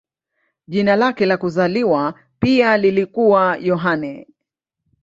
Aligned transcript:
Jina 0.67 0.95
lake 0.95 1.25
la 1.25 1.37
kuzaliwa 1.37 2.19
pia 2.39 2.77
lilikuwa 2.77 3.57
Yohane. 3.57 4.27